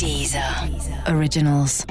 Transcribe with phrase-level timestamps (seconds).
[0.00, 0.68] Dieser
[1.08, 1.84] Originals.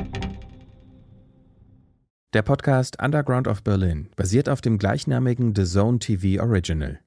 [2.34, 7.02] Der Podcast Underground of Berlin basiert auf dem gleichnamigen The Zone TV Original.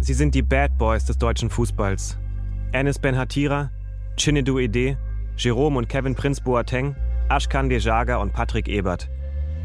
[0.00, 2.16] Sie sind die Bad Boys des deutschen Fußballs.
[2.72, 3.70] Enes Ben Hatira,
[4.16, 4.96] Chinedu Ede,
[5.36, 6.96] Jerome und Kevin Prinz Boateng,
[7.28, 9.10] Ashkan Dejaga und Patrick Ebert.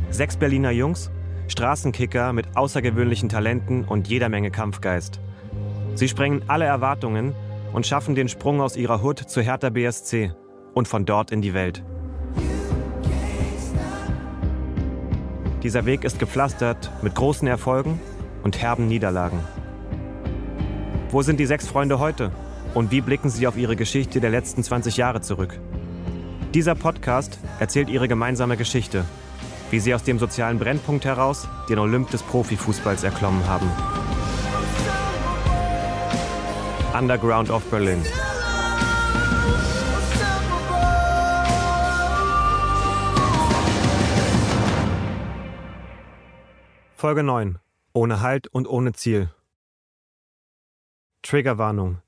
[0.09, 1.09] Sechs Berliner Jungs,
[1.48, 5.21] Straßenkicker mit außergewöhnlichen Talenten und jeder Menge Kampfgeist.
[5.95, 7.34] Sie sprengen alle Erwartungen
[7.73, 10.31] und schaffen den Sprung aus ihrer Hut zu Hertha BSC
[10.73, 11.83] und von dort in die Welt.
[15.64, 18.00] Dieser Weg ist gepflastert mit großen Erfolgen
[18.43, 19.39] und herben Niederlagen.
[21.09, 22.32] Wo sind die sechs Freunde heute
[22.73, 25.59] und wie blicken sie auf ihre Geschichte der letzten 20 Jahre zurück?
[26.54, 29.04] Dieser Podcast erzählt ihre gemeinsame Geschichte,
[29.71, 33.70] wie sie aus dem sozialen Brennpunkt heraus den Olymp des Profifußballs erklommen haben.
[36.97, 38.02] Underground of Berlin.
[46.95, 47.59] Folge 9.
[47.94, 49.30] Ohne Halt und ohne Ziel.
[51.22, 52.00] Triggerwarnung.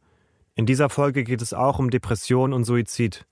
[0.56, 3.28] In dieser Folge geht es auch um Depression und Suizid.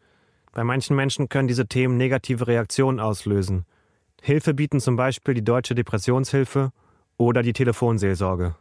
[0.52, 3.66] Bei manchen Menschen können diese Themen negative Reaktionen auslösen.
[4.22, 6.72] Hilfe bieten zum Beispiel die Deutsche Depressionshilfe
[7.18, 8.56] oder die Telefonseelsorge.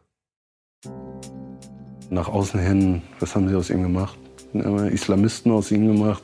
[2.10, 4.16] Nach außen hin, was haben sie aus ihm gemacht?
[4.52, 6.22] Islamisten aus ihm gemacht,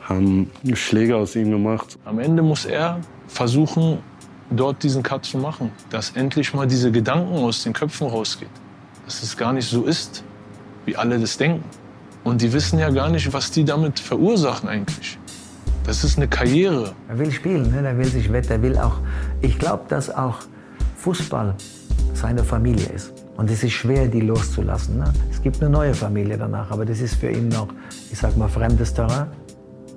[0.00, 1.98] haben Schläge aus ihm gemacht.
[2.04, 3.98] Am Ende muss er versuchen,
[4.50, 8.50] dort diesen Cut zu machen, dass endlich mal diese Gedanken aus den Köpfen rausgehen.
[9.04, 10.24] Dass es gar nicht so ist,
[10.86, 11.64] wie alle das denken.
[12.24, 15.18] Und die wissen ja gar nicht, was die damit verursachen eigentlich.
[15.84, 16.92] Das ist eine Karriere.
[17.08, 17.86] Er will spielen, ne?
[17.86, 18.98] er will sich wetten, er will auch.
[19.40, 20.38] Ich glaube, dass auch
[20.96, 21.54] Fußball
[22.14, 23.17] seine Familie ist.
[23.38, 24.98] Und es ist schwer, die loszulassen.
[24.98, 25.12] Ne?
[25.30, 27.68] Es gibt eine neue Familie danach, aber das ist für ihn noch,
[28.10, 29.28] ich sag mal, fremdes Terrain.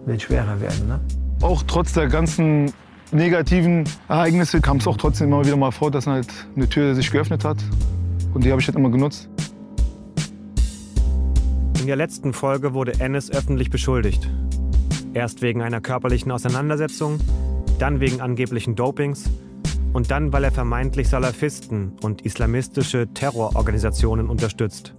[0.05, 0.87] Wird schwerer werden.
[0.87, 0.99] Ne?
[1.41, 2.71] Auch trotz der ganzen
[3.11, 7.09] negativen Ereignisse kam es auch trotzdem immer wieder mal vor, dass halt eine Tür sich
[7.09, 7.57] geöffnet hat.
[8.35, 9.27] Und die habe ich halt immer genutzt.
[11.79, 14.29] In der letzten Folge wurde Ennis öffentlich beschuldigt.
[15.15, 17.19] Erst wegen einer körperlichen Auseinandersetzung,
[17.79, 19.31] dann wegen angeblichen Dopings
[19.93, 24.95] und dann, weil er vermeintlich Salafisten und islamistische Terrororganisationen unterstützt.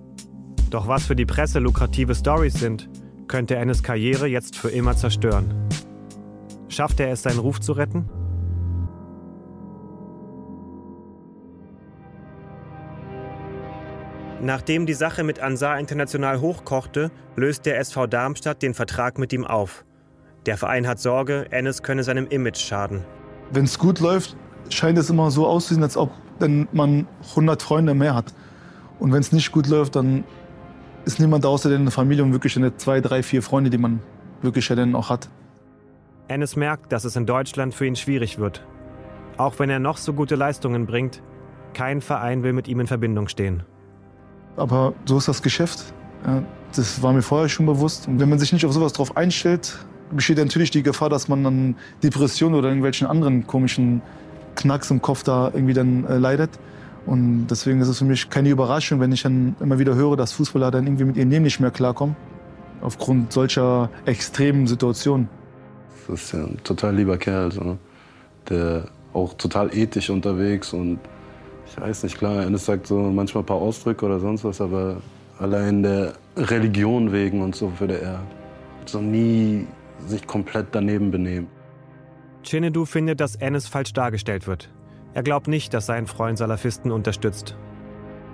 [0.71, 2.89] Doch was für die Presse lukrative Stories sind,
[3.29, 5.69] könnte Ennis Karriere jetzt für immer zerstören.
[6.69, 8.09] Schafft er es, seinen Ruf zu retten?
[14.41, 19.47] Nachdem die Sache mit Ansar International hochkochte, löst der SV Darmstadt den Vertrag mit ihm
[19.47, 19.85] auf.
[20.47, 23.05] Der Verein hat Sorge, Ennis könne seinem Image schaden.
[23.53, 24.37] Wenn es gut läuft,
[24.71, 28.33] scheint es immer so auszusehen, als ob dann man 100 Freunde mehr hat.
[28.99, 30.25] Und wenn es nicht gut läuft, dann
[31.05, 34.01] ist niemand außer der Familie und wirklich eine zwei, drei, vier Freunde, die man
[34.41, 35.29] wirklich ja dann auch hat.
[36.29, 38.65] Ennis merkt, dass es in Deutschland für ihn schwierig wird.
[39.37, 41.23] Auch wenn er noch so gute Leistungen bringt,
[41.75, 43.65] kein Verein will mit ihm in Verbindung stehen.
[44.57, 45.93] Aber so ist das Geschäft.
[46.75, 48.07] Das war mir vorher schon bewusst.
[48.07, 49.79] Und wenn man sich nicht auf sowas drauf einstellt,
[50.13, 54.03] besteht natürlich die Gefahr, dass man an Depressionen oder irgendwelchen anderen komischen
[54.57, 56.51] Knacks im Kopf da irgendwie dann äh, leidet.
[57.07, 60.33] Und deswegen ist es für mich keine Überraschung, wenn ich dann immer wieder höre, dass
[60.33, 62.15] Fußballer dann irgendwie mit ihrem Leben nicht mehr klarkommen.
[62.81, 65.29] Aufgrund solcher extremen Situationen.
[66.07, 67.79] Das ist ja ein total lieber Kerl, so,
[68.49, 70.99] der auch total ethisch unterwegs und
[71.67, 74.97] ich weiß nicht, klar, er sagt so manchmal ein paar Ausdrücke oder sonst was, aber
[75.39, 78.21] allein der Religion wegen und so würde er
[78.87, 79.67] so nie
[80.07, 81.47] sich komplett daneben benehmen.
[82.45, 84.71] Chinedu findet, dass Ennis falsch dargestellt wird.
[85.15, 87.57] Er glaubt nicht, dass sein Freund Salafisten unterstützt.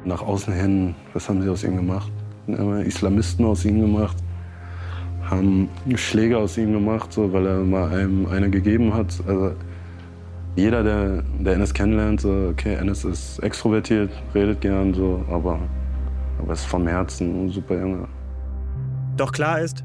[0.05, 2.11] Nach außen hin, was haben sie aus ihm gemacht?
[2.47, 4.17] Islamisten aus ihm gemacht,
[5.29, 9.13] haben Schläge aus ihm gemacht, so, weil er mal einem eine gegeben hat.
[9.27, 9.53] Also
[10.57, 15.59] jeder, der, der Ennis kennenlernt, so, okay, Ennis ist extrovertiert, redet gern, so, aber,
[16.39, 18.09] aber ist vom Herzen ein super Junge.
[19.17, 19.85] Doch klar ist,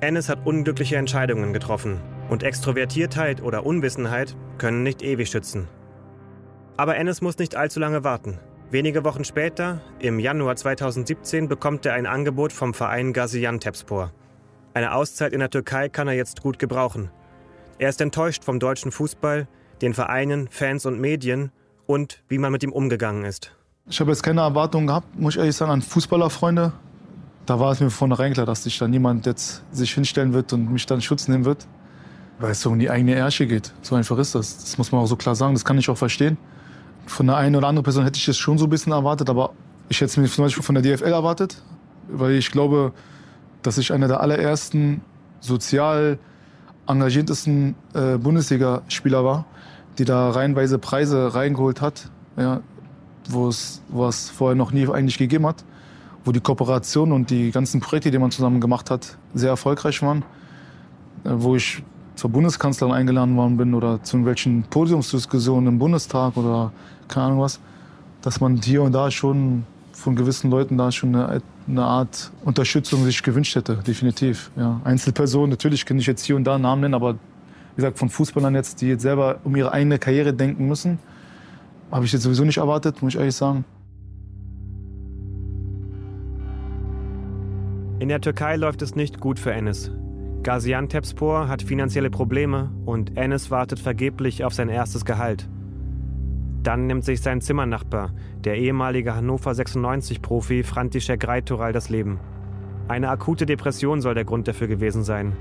[0.00, 5.68] Ennis hat unglückliche Entscheidungen getroffen und Extrovertiertheit oder Unwissenheit können nicht ewig schützen.
[6.76, 8.38] Aber Ennis muss nicht allzu lange warten.
[8.70, 14.12] Wenige Wochen später, im Januar 2017, bekommt er ein Angebot vom Verein Gaziantepspor.
[14.72, 17.10] Eine Auszeit in der Türkei kann er jetzt gut gebrauchen.
[17.78, 19.48] Er ist enttäuscht vom deutschen Fußball,
[19.82, 21.50] den Vereinen, Fans und Medien
[21.86, 23.56] und wie man mit ihm umgegangen ist.
[23.88, 26.72] Ich habe jetzt keine Erwartungen gehabt, muss ich ehrlich sagen, an Fußballerfreunde.
[27.46, 30.52] Da war es mir von vornherein klar, dass sich da niemand jetzt sich hinstellen wird
[30.52, 31.66] und mich dann Schutz nehmen wird.
[32.40, 33.72] Weil es so um die eigene Ärsche geht.
[33.82, 34.56] So einfach ist das.
[34.56, 35.54] Das muss man auch so klar sagen.
[35.54, 36.38] Das kann ich auch verstehen.
[37.06, 39.52] Von der einen oder anderen Person hätte ich das schon so ein bisschen erwartet, aber
[39.90, 41.62] ich hätte es mir zum Beispiel von der DFL erwartet.
[42.08, 42.92] Weil ich glaube,
[43.62, 45.02] dass ich einer der allerersten
[45.40, 46.18] sozial
[46.86, 49.44] engagiertesten äh, Bundesligaspieler war,
[49.98, 52.60] die da reihenweise Preise reingeholt hat, ja,
[53.28, 55.64] wo es vorher noch nie eigentlich gegeben hat,
[56.24, 60.24] wo die Kooperation und die ganzen Projekte, die man zusammen gemacht hat, sehr erfolgreich waren,
[61.24, 61.82] äh, wo ich
[62.20, 66.70] zur Bundeskanzlerin eingeladen worden bin oder zu irgendwelchen Podiumsdiskussionen im Bundestag oder
[67.08, 67.60] keine Ahnung was,
[68.20, 69.64] dass man hier und da schon
[69.94, 74.50] von gewissen Leuten da schon eine, eine Art Unterstützung sich gewünscht hätte, definitiv.
[74.54, 74.82] Ja.
[74.84, 78.54] Einzelpersonen, natürlich kann ich jetzt hier und da Namen nennen, aber wie gesagt, von Fußballern
[78.54, 80.98] jetzt, die jetzt selber um ihre eigene Karriere denken müssen,
[81.90, 83.64] habe ich jetzt sowieso nicht erwartet, muss ich ehrlich sagen.
[87.98, 89.90] In der Türkei läuft es nicht gut für Enes.
[90.42, 95.50] Gaziantepspor hat finanzielle Probleme und Enes wartet vergeblich auf sein erstes Gehalt.
[96.62, 102.20] Dann nimmt sich sein Zimmernachbar, der ehemalige Hannover 96-Profi František Reitoral, das Leben.
[102.88, 105.36] Eine akute Depression soll der Grund dafür gewesen sein.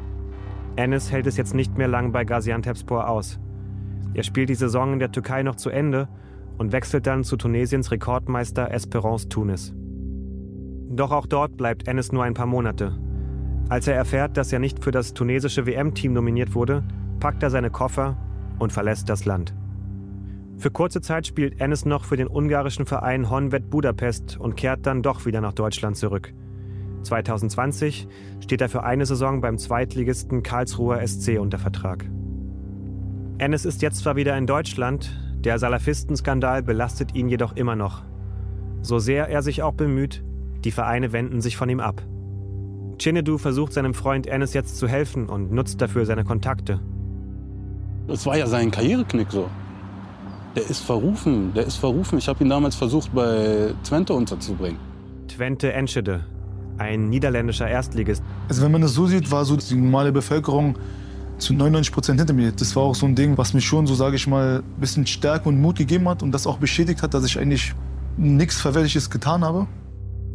[0.76, 3.40] Enes hält es jetzt nicht mehr lang bei Gaziantepspor aus.
[4.14, 6.10] Er spielt die Saison in der Türkei noch zu Ende
[6.58, 9.74] und wechselt dann zu Tunesiens Rekordmeister Esperance Tunis.
[10.90, 13.00] Doch auch dort bleibt Enes nur ein paar Monate.
[13.68, 16.84] Als er erfährt, dass er nicht für das tunesische WM-Team nominiert wurde,
[17.20, 18.18] packt er seine Koffer
[18.58, 19.54] und verlässt das Land.
[20.58, 25.02] Für kurze Zeit spielt Enes noch für den ungarischen Verein Honved Budapest und kehrt dann
[25.02, 26.34] doch wieder nach Deutschland zurück.
[27.04, 28.08] 2020
[28.42, 32.06] steht er für eine Saison beim Zweitligisten Karlsruher SC unter Vertrag.
[33.38, 38.04] Enes ist jetzt zwar wieder in Deutschland, der Salafistenskandal belastet ihn jedoch immer noch.
[38.82, 40.24] So sehr er sich auch bemüht,
[40.66, 42.02] die Vereine wenden sich von ihm ab.
[43.00, 46.80] Chinedu versucht seinem Freund Enes jetzt zu helfen und nutzt dafür seine Kontakte.
[48.08, 49.50] Das war ja sein Karriereknick so.
[50.56, 52.18] Der ist verrufen, der ist verrufen.
[52.18, 54.80] Ich habe ihn damals versucht, bei Twente unterzubringen.
[55.28, 56.26] Twente Enschede,
[56.78, 58.24] ein niederländischer Erstligist.
[58.48, 60.76] Also wenn man das so sieht, war so die normale Bevölkerung
[61.38, 62.52] zu 99 Prozent hinter mir.
[62.52, 65.06] Das war auch so ein Ding, was mich schon, so sage ich mal, ein bisschen
[65.06, 67.74] Stärke und Mut gegeben hat und das auch bestätigt hat, dass ich eigentlich
[68.18, 69.68] nichts Verwerfliches getan habe.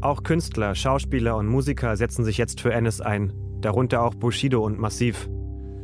[0.05, 3.33] Auch Künstler, Schauspieler und Musiker setzen sich jetzt für Ennis ein.
[3.63, 5.31] Darunter auch Bushido und Massiv.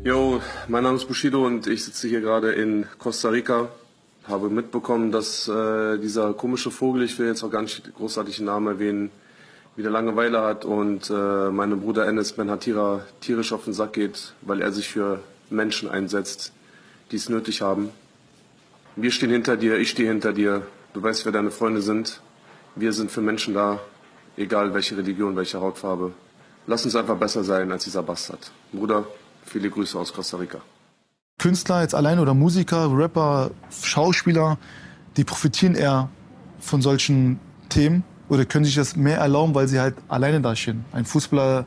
[0.05, 3.71] Yo, mein Name ist Bushido und ich sitze hier gerade in Costa Rica
[4.29, 8.45] habe mitbekommen, dass äh, dieser komische Vogel, ich will jetzt auch gar nicht großartig den
[8.45, 9.11] Namen erwähnen,
[9.75, 14.35] wieder Langeweile hat und äh, meinem Bruder Enes Ben Hatira tierisch auf den Sack geht,
[14.43, 16.53] weil er sich für Menschen einsetzt,
[17.11, 17.89] die es nötig haben.
[18.97, 20.61] Wir stehen hinter dir, ich stehe hinter dir.
[20.93, 22.21] Du weißt, wer deine Freunde sind.
[22.77, 23.81] Wir sind für Menschen da,
[24.41, 26.13] egal welche Religion, welche Hautfarbe.
[26.67, 28.51] Lass uns einfach besser sein als dieser Bastard.
[28.73, 29.05] Bruder,
[29.45, 30.59] viele Grüße aus Costa Rica.
[31.39, 33.51] Künstler jetzt allein oder Musiker, Rapper,
[33.83, 34.59] Schauspieler,
[35.17, 36.09] die profitieren eher
[36.59, 37.39] von solchen
[37.69, 40.85] Themen oder können sich das mehr erlauben, weil sie halt alleine dastehen.
[40.93, 41.67] Ein Fußballer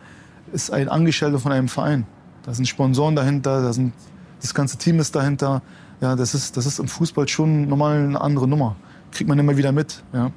[0.52, 2.06] ist ein Angestellter von einem Verein.
[2.44, 3.94] Da sind Sponsoren dahinter, da sind,
[4.42, 5.62] das ganze Team ist dahinter.
[6.02, 8.76] Ja, das ist, das ist im Fußball schon normal eine andere Nummer.
[9.12, 10.04] Kriegt man immer wieder mit.
[10.14, 10.32] Ja.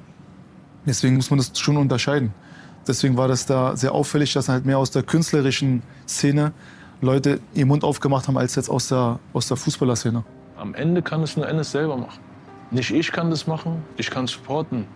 [0.87, 2.33] Deswegen muss man das schon unterscheiden.
[2.87, 6.53] Deswegen war das da sehr auffällig, dass halt mehr aus der künstlerischen Szene
[7.01, 10.23] Leute ihren Mund aufgemacht haben, als jetzt aus der, aus der Fußballerszene.
[10.57, 12.19] Am Ende kann es nur Ennis selber machen.
[12.71, 14.87] Nicht ich kann das machen, ich kann supporten.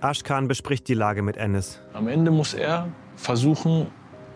[0.00, 1.80] Ashkan bespricht die Lage mit Ennis.
[1.92, 3.88] Am Ende muss er versuchen,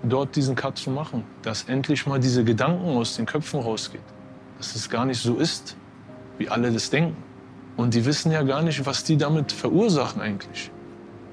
[0.03, 1.25] dort diesen Cut zu machen.
[1.43, 4.03] Dass endlich mal diese Gedanken aus den Köpfen rausgeht.
[4.59, 5.77] Dass es gar nicht so ist,
[6.39, 7.17] wie alle das denken.
[7.77, 10.71] Und die wissen ja gar nicht, was die damit verursachen eigentlich.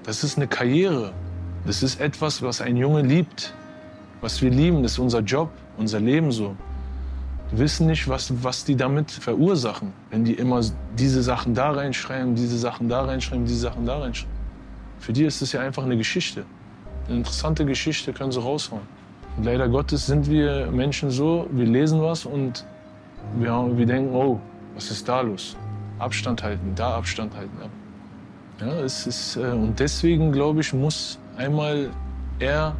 [0.03, 1.13] Das ist eine Karriere.
[1.65, 3.53] Das ist etwas, was ein Junge liebt.
[4.21, 6.55] Was wir lieben, das ist unser Job unser Leben so.
[7.51, 10.61] Die wissen nicht, was, was die damit verursachen, wenn die immer
[10.97, 14.33] diese Sachen da reinschreiben, diese Sachen da reinschreiben, diese Sachen da reinschreiben.
[14.99, 16.45] Für die ist es ja einfach eine Geschichte.
[17.07, 18.81] Eine interessante Geschichte können sie raushauen.
[19.37, 22.65] Und leider Gottes sind wir Menschen so, wir lesen was und
[23.37, 24.39] wir, wir denken, oh,
[24.75, 25.57] was ist da los?
[25.99, 27.57] Abstand halten, da Abstand halten.
[28.65, 31.89] Ja, es ist, äh, und deswegen, glaube ich, muss einmal
[32.39, 32.75] er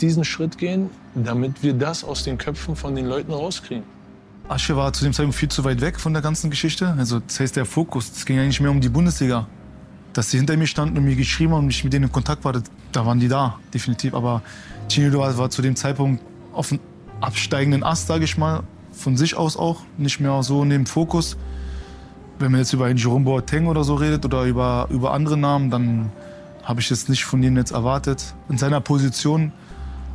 [0.00, 3.84] diesen Schritt gehen, damit wir das aus den Köpfen von den Leuten rauskriegen.
[4.48, 6.92] Asche war zu dem Zeitpunkt viel zu weit weg von der ganzen Geschichte.
[6.98, 9.46] Also das heißt der Fokus, es ging eigentlich mehr um die Bundesliga.
[10.12, 12.44] Dass sie hinter mir standen und mir geschrieben haben und ich mit denen in Kontakt
[12.44, 14.12] war, da waren die da, definitiv.
[14.12, 14.42] Aber
[14.88, 16.20] Chinido war zu dem Zeitpunkt
[16.52, 16.80] auf einem
[17.20, 21.36] absteigenden Ast, sage ich mal, von sich aus auch, nicht mehr so in dem Fokus.
[22.40, 25.68] Wenn man jetzt über einen Jerome Boateng oder so redet oder über, über andere Namen,
[25.70, 26.10] dann
[26.64, 28.34] habe ich das nicht von denen jetzt erwartet.
[28.48, 29.52] In seiner Position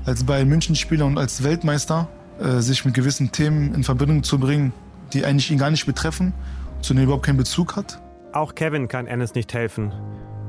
[0.06, 2.08] als Bayern München-Spieler und als Weltmeister
[2.40, 4.74] äh, sich mit gewissen Themen in Verbindung zu bringen,
[5.14, 6.34] die eigentlich ihn gar nicht betreffen,
[6.82, 8.02] zu denen er überhaupt keinen Bezug hat.
[8.34, 9.94] Auch Kevin kann Ennis nicht helfen.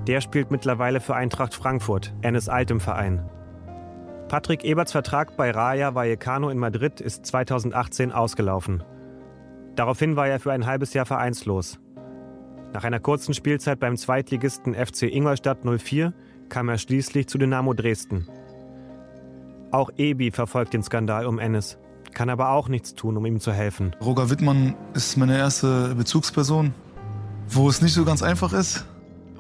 [0.06, 3.22] Der spielt mittlerweile für Eintracht Frankfurt, Ennis altem Verein.
[4.28, 8.82] Patrick Eberts Vertrag bei Raja Vallecano in Madrid ist 2018 ausgelaufen.
[9.76, 11.78] Daraufhin war er für ein halbes Jahr vereinslos.
[12.72, 16.12] Nach einer kurzen Spielzeit beim Zweitligisten FC Ingolstadt 04
[16.48, 18.26] kam er schließlich zu Dynamo Dresden.
[19.70, 21.78] Auch Ebi verfolgt den Skandal um Ennis,
[22.14, 23.94] kann aber auch nichts tun, um ihm zu helfen.
[24.02, 26.72] Roger Wittmann ist meine erste Bezugsperson,
[27.48, 28.86] wo es nicht so ganz einfach ist.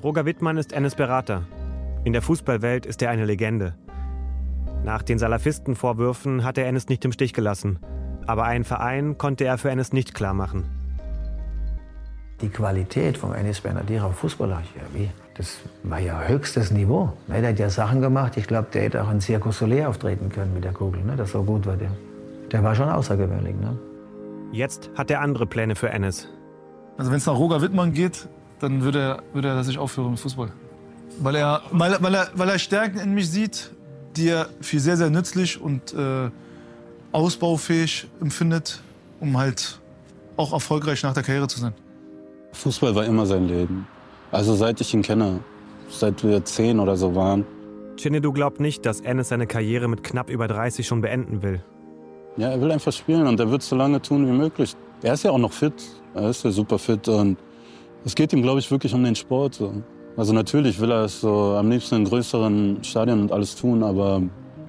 [0.02, 1.44] Roger Wittmann ist Ennis Berater.
[2.04, 3.74] In der Fußballwelt ist er eine Legende.
[4.84, 7.78] Nach den Salafistenvorwürfen hat er Ennis nicht im Stich gelassen.
[8.26, 10.64] Aber einen Verein konnte er für Ennis nicht klarmachen.
[12.40, 13.32] Die Qualität von
[14.12, 15.10] Fußballer, ja, wie?
[15.36, 17.12] das war ja höchstes Niveau.
[17.28, 20.54] Er hat ja Sachen gemacht, ich glaube, der hätte auch in Circus Soleil auftreten können
[20.54, 21.02] mit der Kugel.
[21.02, 21.14] Ne?
[21.16, 21.90] Das so gut war der.
[22.50, 23.54] Der war schon außergewöhnlich.
[23.56, 23.76] Ne?
[24.52, 26.28] Jetzt hat er andere Pläne für Ennis.
[26.96, 28.28] Also wenn es nach Roger Wittmann geht,
[28.60, 30.50] dann würde er, würde er dass ich aufhöre mit Fußball.
[31.18, 33.72] Weil er, weil, weil, er, weil er Stärken in mich sieht,
[34.16, 36.30] die er für sehr, sehr nützlich und äh,
[37.12, 38.82] ausbaufähig empfindet,
[39.20, 39.80] um halt
[40.36, 41.72] auch erfolgreich nach der Karriere zu sein.
[42.52, 43.86] Fußball war immer sein Leben.
[44.32, 45.40] Also seit ich ihn kenne,
[45.88, 47.44] seit wir zehn oder so waren.
[47.96, 51.62] Chinedu glaubt nicht, dass Ennis seine Karriere mit knapp über 30 schon beenden will.
[52.36, 54.74] Ja, er will einfach spielen und er wird es so lange tun wie möglich.
[55.02, 55.74] Er ist ja auch noch fit.
[56.14, 57.38] Er ist ja super fit und
[58.04, 59.54] es geht ihm, glaube ich, wirklich um den Sport.
[59.54, 59.72] So.
[60.16, 64.22] Also natürlich will er es so am liebsten in größeren Stadien und alles tun, aber,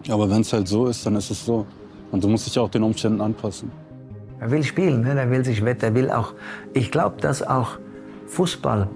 [0.09, 1.65] aber wenn es halt so ist, dann ist es so.
[2.11, 3.71] Und du musst dich auch den Umständen anpassen.
[4.39, 5.19] Er will spielen, ne?
[5.19, 6.33] er will sich wetten, er will auch.
[6.73, 7.79] Ich glaube, dass auch
[8.27, 8.87] Fußball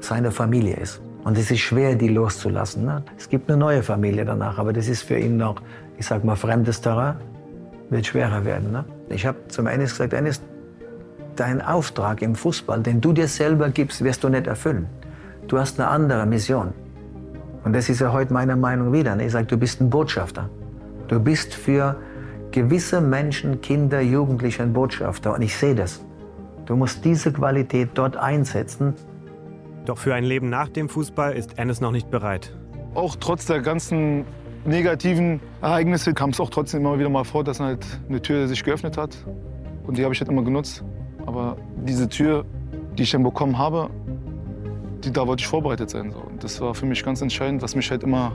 [0.00, 1.00] seine Familie ist.
[1.24, 2.84] Und es ist schwer, die loszulassen.
[2.84, 3.02] Ne?
[3.16, 5.56] Es gibt eine neue Familie danach, aber das ist für ihn noch,
[5.96, 7.16] ich sag mal, fremdes Terrain.
[7.90, 8.72] Wird schwerer werden.
[8.72, 8.84] Ne?
[9.08, 10.42] Ich habe zum Eines gesagt, Eines,
[11.36, 14.86] dein Auftrag im Fußball, den du dir selber gibst, wirst du nicht erfüllen.
[15.46, 16.72] Du hast eine andere Mission.
[17.64, 19.14] Und das ist ja heute meine Meinung wieder.
[19.14, 19.26] Ne?
[19.26, 20.48] Ich sage, du bist ein Botschafter.
[21.08, 21.96] Du bist für
[22.52, 25.34] gewisse Menschen, Kinder, Jugendliche ein Botschafter.
[25.34, 26.04] Und ich sehe das.
[26.66, 28.94] Du musst diese Qualität dort einsetzen.
[29.84, 32.56] Doch für ein Leben nach dem Fußball ist Ennis noch nicht bereit.
[32.94, 34.24] Auch trotz der ganzen
[34.64, 38.62] negativen Ereignisse kam es auch trotzdem immer wieder mal vor, dass halt eine Tür sich
[38.62, 39.16] geöffnet hat.
[39.86, 40.84] Und die habe ich halt immer genutzt.
[41.26, 42.44] Aber diese Tür,
[42.96, 43.90] die ich dann bekommen habe,
[45.02, 46.12] die, da wollte ich vorbereitet sein.
[46.12, 46.18] So.
[46.18, 48.32] Und das war für mich ganz entscheidend, was mich halt immer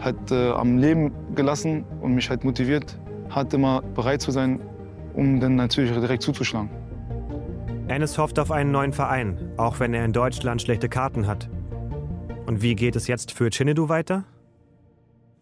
[0.00, 2.96] halt, äh, am Leben gelassen und mich halt motiviert
[3.30, 4.60] hat, immer bereit zu sein,
[5.14, 6.70] um dann natürlich direkt zuzuschlagen.
[7.88, 11.50] Ennis hofft auf einen neuen Verein, auch wenn er in Deutschland schlechte Karten hat.
[12.46, 14.24] Und wie geht es jetzt für Chinedu weiter?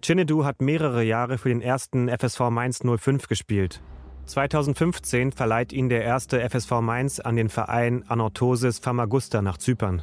[0.04, 3.80] Chinedu hat mehrere Jahre für den ersten FSV Mainz 05 gespielt.
[4.26, 10.02] 2015 verleiht ihn der erste FSV Mainz an den Verein Anorthosis Famagusta nach Zypern.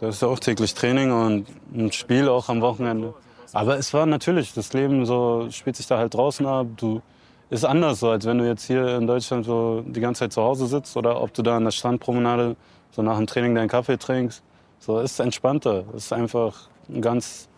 [0.00, 3.14] Das ist auch täglich Training und ein Spiel auch am Wochenende.
[3.52, 6.66] Aber es war natürlich, das Leben so spielt sich da halt draußen ab.
[6.76, 7.02] Du
[7.50, 10.42] ist anders so, als wenn du jetzt hier in Deutschland so die ganze Zeit zu
[10.42, 12.56] Hause sitzt oder ob du da an der Strandpromenade
[12.90, 14.42] so nach dem Training deinen Kaffee trinkst.
[14.78, 15.84] So ist entspannter.
[15.94, 17.48] Es ist einfach eine ganz,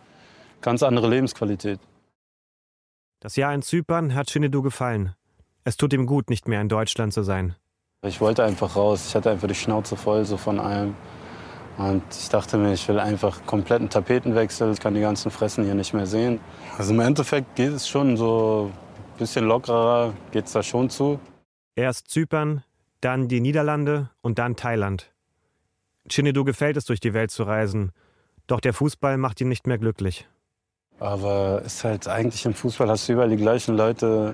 [0.61, 1.79] ganz andere Lebensqualität.
[3.19, 5.15] Das Jahr in Zypern hat Shinedu gefallen.
[5.63, 7.55] Es tut ihm gut, nicht mehr in Deutschland zu sein.
[8.03, 9.07] Ich wollte einfach raus.
[9.09, 10.95] Ich hatte einfach die Schnauze voll so von allem.
[11.77, 14.71] Und ich dachte mir, ich will einfach kompletten Tapetenwechsel.
[14.71, 16.39] Ich kann die ganzen Fressen hier nicht mehr sehen.
[16.77, 18.71] Also im Endeffekt geht es schon so
[19.17, 21.19] bisschen lockerer geht es da schon zu.
[21.75, 22.63] Erst Zypern,
[23.01, 25.11] dann die Niederlande und dann Thailand.
[26.09, 27.91] Chinedu gefällt es, durch die Welt zu reisen.
[28.47, 30.27] Doch der Fußball macht ihn nicht mehr glücklich.
[30.99, 34.33] Aber ist halt eigentlich im Fußball hast du überall die gleichen Leute.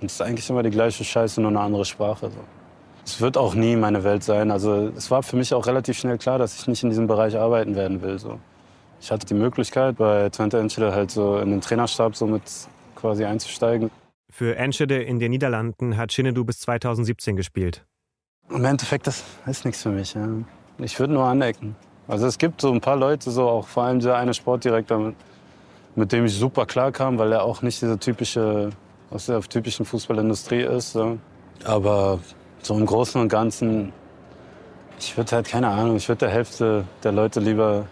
[0.00, 2.30] Und es ist eigentlich immer die gleiche Scheiße, nur eine andere Sprache.
[2.30, 2.40] So.
[3.06, 4.50] Es wird auch nie meine Welt sein.
[4.50, 7.38] Also es war für mich auch relativ schnell klar, dass ich nicht in diesem Bereich
[7.38, 8.18] arbeiten werden will.
[8.18, 8.40] So.
[9.00, 12.42] Ich hatte die Möglichkeit, bei Twente Enschede halt so in den Trainerstab so mit
[12.96, 13.92] quasi einzusteigen.
[14.28, 17.86] Für Enschede in den Niederlanden hat Chinedu bis 2017 gespielt.
[18.50, 20.14] Im Endeffekt, das ist nichts für mich.
[20.14, 20.26] Ja.
[20.78, 21.76] Ich würde nur anecken.
[22.08, 25.14] Also es gibt so ein paar Leute, so auch vor allem der eine Sportdirektor, mit,
[25.94, 28.70] mit dem ich super klar kam, weil er auch nicht diese typische,
[29.10, 30.92] aus der typischen Fußballindustrie ist.
[30.92, 31.18] So.
[31.64, 32.18] Aber
[32.66, 33.92] so im Großen und Ganzen,
[34.98, 37.86] ich würde halt, keine Ahnung, ich würde der Hälfte der Leute lieber,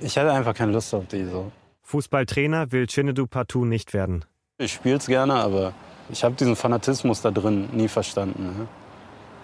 [0.00, 1.24] ich hätte einfach keine Lust auf die.
[1.24, 1.50] So.
[1.82, 4.24] Fußballtrainer will Chinedu partout nicht werden.
[4.58, 5.72] Ich spiele es gerne, aber
[6.10, 8.44] ich habe diesen Fanatismus da drin nie verstanden.
[8.58, 8.68] Ne?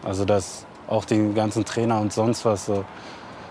[0.02, 2.84] Also dass auch die ganzen Trainer und sonst was, so,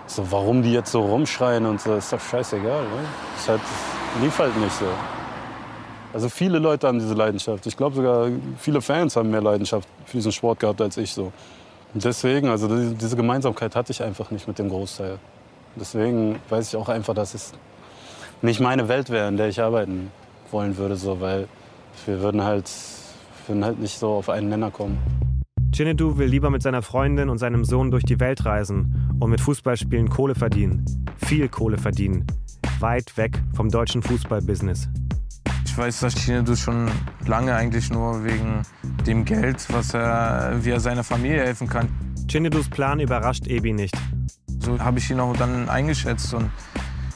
[0.07, 2.83] so, warum die jetzt so rumschreien und so, ist doch scheißegal.
[2.83, 3.05] Ne?
[3.35, 4.85] Das, halt, das lief halt nicht so.
[6.13, 7.65] Also viele Leute haben diese Leidenschaft.
[7.67, 11.31] Ich glaube sogar viele Fans haben mehr Leidenschaft für diesen Sport gehabt als ich so.
[11.93, 15.19] Und deswegen, also diese Gemeinsamkeit hatte ich einfach nicht mit dem Großteil.
[15.75, 17.53] Deswegen weiß ich auch einfach, dass es
[18.41, 20.11] nicht meine Welt wäre, in der ich arbeiten
[20.51, 21.47] wollen würde, so, weil
[22.05, 22.71] wir würden halt,
[23.47, 24.97] würden halt nicht so auf einen Nenner kommen.
[25.73, 29.41] Chinedu will lieber mit seiner Freundin und seinem Sohn durch die Welt reisen und mit
[29.41, 30.85] Fußballspielen Kohle verdienen.
[31.17, 32.25] Viel Kohle verdienen.
[32.79, 34.89] Weit weg vom deutschen Fußballbusiness.
[35.79, 36.91] Ich weiß, dass Chinedu schon
[37.25, 38.63] lange eigentlich nur wegen
[39.07, 41.87] dem Geld, was er, wie er seiner Familie helfen kann.
[42.29, 43.95] Chinedus Plan überrascht Ebi nicht.
[44.59, 46.51] So habe ich ihn auch dann eingeschätzt und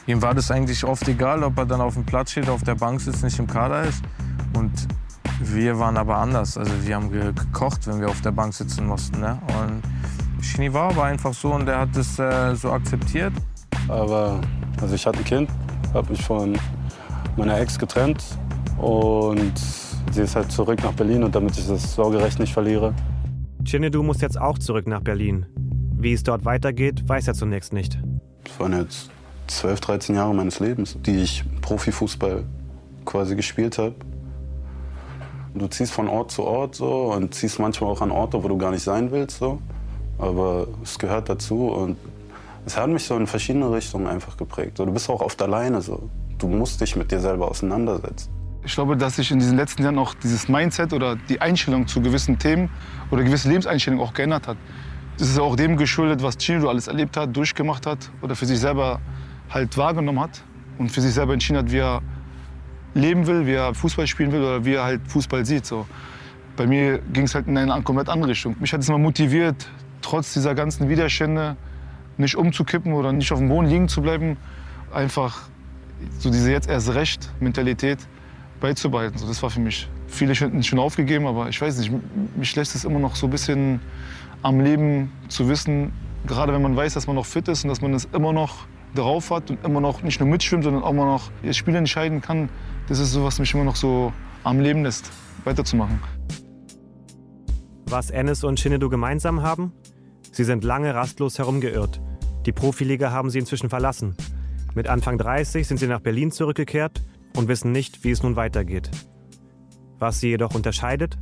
[0.06, 2.74] ihm war das eigentlich oft egal, ob er dann auf dem Platz steht, auf der
[2.74, 4.02] Bank sitzt, nicht im Kader ist.
[4.56, 4.72] Und
[5.40, 6.56] wir waren aber anders.
[6.56, 9.20] Also wir haben gekocht, wenn wir auf der Bank sitzen mussten.
[9.20, 9.38] Ne?
[9.60, 9.82] Und
[10.40, 13.34] Chini war aber einfach so und der hat das äh, so akzeptiert.
[13.88, 14.40] Aber
[14.80, 15.50] also ich hatte ein Kind,
[15.92, 16.58] habe mich von
[17.36, 18.24] meiner Ex getrennt
[18.78, 19.54] und
[20.12, 22.94] sie ist halt zurück nach Berlin und damit ich das Sorgerecht nicht verliere.
[23.64, 25.46] Chinedu muss jetzt auch zurück nach Berlin.
[25.96, 27.98] Wie es dort weitergeht, weiß er zunächst nicht.
[28.44, 29.10] Das waren jetzt
[29.46, 32.44] 12, 13 Jahre meines Lebens, die ich Profifußball
[33.04, 33.94] quasi gespielt habe.
[35.54, 38.58] Du ziehst von Ort zu Ort so und ziehst manchmal auch an Orte, wo du
[38.58, 39.38] gar nicht sein willst.
[39.38, 39.60] So.
[40.18, 41.96] Aber es gehört dazu und
[42.66, 44.78] es hat mich so in verschiedene Richtungen einfach geprägt.
[44.78, 45.80] So, du bist auch oft alleine.
[45.80, 46.08] So.
[46.38, 48.30] Du musst dich mit dir selber auseinandersetzen.
[48.66, 52.00] Ich glaube, dass sich in diesen letzten Jahren auch dieses Mindset oder die Einstellung zu
[52.00, 52.70] gewissen Themen
[53.10, 54.56] oder gewisse Lebenseinstellungen auch geändert hat.
[55.18, 58.58] Das ist auch dem geschuldet, was Chino alles erlebt hat, durchgemacht hat oder für sich
[58.58, 59.00] selber
[59.50, 60.42] halt wahrgenommen hat
[60.78, 62.00] und für sich selber entschieden hat, wie er
[62.94, 65.66] leben will, wie er Fußball spielen will oder wie er halt Fußball sieht.
[65.66, 65.86] So.
[66.56, 68.56] Bei mir ging es halt in eine komplett andere Richtung.
[68.60, 69.68] Mich hat es immer motiviert,
[70.00, 71.56] trotz dieser ganzen Widerstände
[72.16, 74.38] nicht umzukippen oder nicht auf dem Boden liegen zu bleiben,
[74.92, 75.48] einfach
[76.18, 77.98] so diese jetzt erst recht Mentalität
[78.60, 79.18] beizubehalten.
[79.18, 79.88] So, das war für mich.
[80.06, 81.92] Viele hätten schon aufgegeben, aber ich weiß nicht,
[82.36, 83.80] mich lässt es immer noch so ein bisschen
[84.42, 85.92] am Leben zu wissen,
[86.26, 88.66] gerade wenn man weiß, dass man noch fit ist und dass man es immer noch
[88.94, 92.20] drauf hat und immer noch nicht nur mitschwimmt, sondern auch immer noch das Spiel entscheiden
[92.20, 92.48] kann.
[92.88, 94.12] Das ist so, was mich immer noch so
[94.44, 95.10] am Leben lässt,
[95.44, 95.98] weiterzumachen.
[97.86, 99.72] Was Ennis und Shinedu gemeinsam haben?
[100.30, 102.00] Sie sind lange rastlos herumgeirrt.
[102.46, 104.16] Die Profiliga haben sie inzwischen verlassen.
[104.74, 107.00] Mit Anfang 30 sind sie nach Berlin zurückgekehrt
[107.36, 108.90] und wissen nicht, wie es nun weitergeht.
[109.98, 111.16] Was sie jedoch unterscheidet?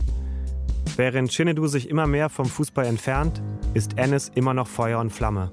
[0.97, 3.43] Während Shinedu sich immer mehr vom Fußball entfernt,
[3.75, 5.53] ist Ennis immer noch Feuer und Flamme.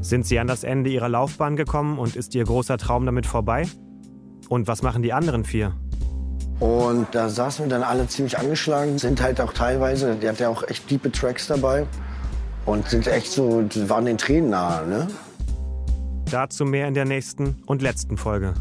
[0.00, 3.66] Sind sie an das Ende ihrer Laufbahn gekommen und ist ihr großer Traum damit vorbei?
[4.48, 5.74] Und was machen die anderen vier?
[6.60, 10.48] Und da saßen wir dann alle ziemlich angeschlagen, sind halt auch teilweise, der hat ja
[10.48, 11.86] auch echt diepe Tracks dabei
[12.66, 15.08] und sind echt so, waren den Tränen nahe, ne?
[16.30, 18.54] Dazu mehr in der nächsten und letzten Folge.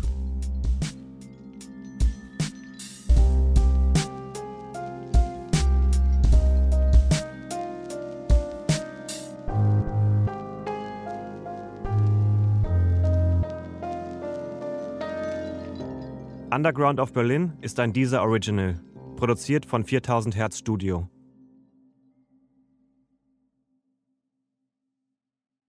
[16.61, 18.79] Underground of Berlin ist ein Deezer Original,
[19.15, 21.10] produziert von 4000 Hertz Studio.